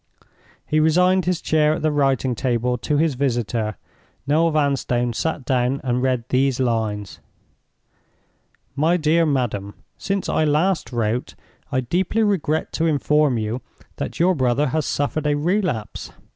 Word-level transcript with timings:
He 0.65 0.79
resigned 0.79 1.25
his 1.25 1.41
chair 1.41 1.75
at 1.75 1.83
the 1.83 1.91
writing 1.91 2.33
table 2.33 2.75
to 2.75 2.97
his 2.97 3.13
visitor. 3.13 3.77
Noel 4.25 4.49
Vanstone 4.49 5.13
sat 5.13 5.45
down, 5.45 5.79
and 5.83 6.01
read 6.01 6.23
these 6.29 6.59
lines: 6.59 7.19
"MY 8.75 8.97
DEAR 8.97 9.27
MADAM—Since 9.27 10.27
I 10.27 10.43
last 10.43 10.91
wrote, 10.91 11.35
I 11.71 11.81
deeply 11.81 12.23
regret 12.23 12.73
to 12.73 12.87
inform 12.87 13.37
you 13.37 13.61
that 13.97 14.19
your 14.19 14.33
brother 14.33 14.69
has 14.69 14.87
suffered 14.87 15.27
a 15.27 15.35
relapse. 15.35 16.11